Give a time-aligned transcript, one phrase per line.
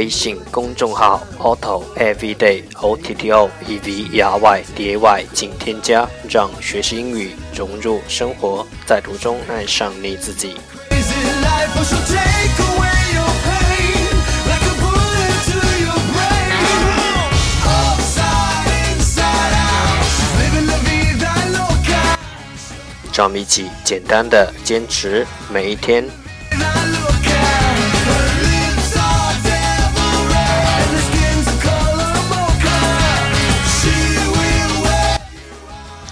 [0.00, 10.54] 微信公众号 Otto Everyday O T T O E V E R Y D A Y，请添加，让学习英语融入生活，在途中爱上你自己。
[23.14, 26.02] 让我们一起简单的坚持每一天。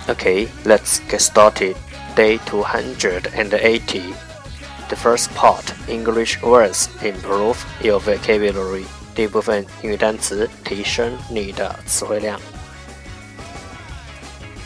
[0.08, 1.76] Okay, let's get started.
[2.16, 4.14] Day 280.
[4.90, 8.86] The first part, English words improve your vocabulary.
[9.16, 12.40] 第一部分英语单词提升你的词汇量。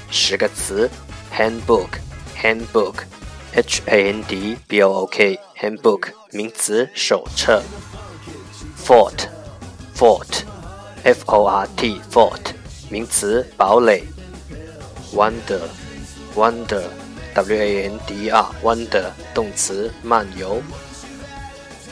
[0.10, 0.90] 十个词，
[1.34, 7.62] handbook，handbook，h a n d b o o k，handbook 名词手册。
[8.86, 12.54] fort，fort，f o r t，fort
[12.90, 14.04] 名词堡垒。
[15.14, 15.70] Wonder,
[16.36, 16.90] wonder,
[17.34, 20.62] w-a-n-d-e-r, wonder 动词漫游。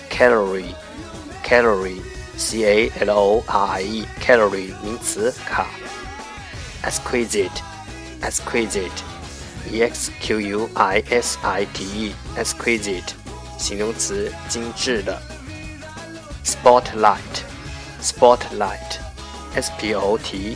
[0.10, 0.76] Calorie,
[1.44, 2.02] calorie,
[2.38, 5.68] c-a-l-o-r-i-e, calorie 名词卡。
[6.84, 7.62] Exquisite,
[8.22, 9.04] exquisite,
[9.72, 10.66] e-x-q-u-i-s-i-t-e,
[12.38, 13.14] exquisite
[13.58, 15.22] 形容词精致的。
[16.44, 17.44] Spotlight,
[18.02, 19.00] spotlight,
[19.56, 20.56] s-p-o-t-l-i-g-h-t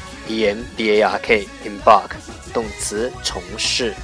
[0.28, 2.10] e m b a r k embark
[2.52, 3.94] 动词从事。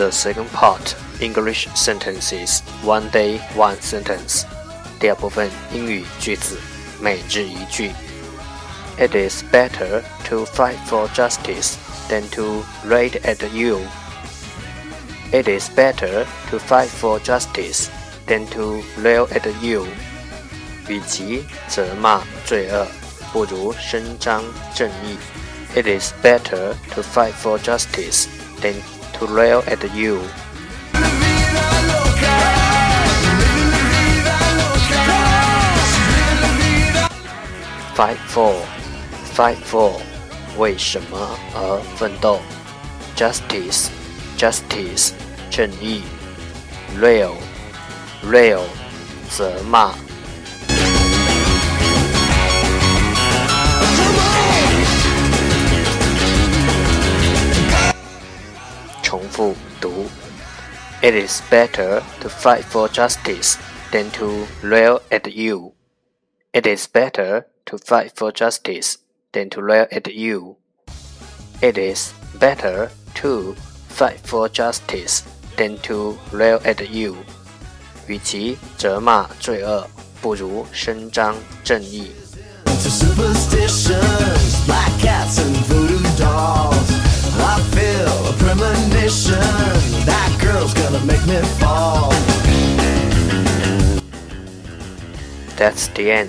[0.00, 4.44] The second part English sentences one day one sentence
[4.98, 6.58] 第二部分英语句子
[7.00, 7.90] 每日一句。
[8.96, 11.74] It is better to fight for justice
[12.08, 13.80] than to raid at you.
[15.32, 17.88] It is better to fight for justice
[18.26, 19.86] than to rail at you.
[20.88, 22.86] 与其责骂罪恶，
[23.32, 24.42] 不如伸张
[24.74, 25.16] 正义。
[25.76, 28.26] It is better to fight for justice
[28.60, 28.74] than
[29.18, 30.22] to rail at you.
[37.94, 38.54] Fight for,
[39.34, 40.00] fight for.
[40.56, 42.40] 为什么而奋斗？
[43.16, 43.88] Justice,
[44.36, 45.12] justice，
[45.50, 46.02] 正义。
[46.98, 47.34] Rail,
[48.24, 48.62] rail，
[49.30, 49.94] 责骂。
[59.02, 60.08] 重复读。
[61.02, 63.56] It is better to fight for justice
[63.90, 65.72] than to rail at you.
[66.52, 68.96] It is better to fight for justice
[69.34, 70.56] than to rail at you.
[71.60, 73.54] It is better to
[73.88, 75.22] fight for justice
[75.56, 77.16] than to rail at you.
[78.06, 79.86] 与其责骂罪恶，
[80.20, 82.10] 不如伸张正义。
[95.56, 96.28] That's the end.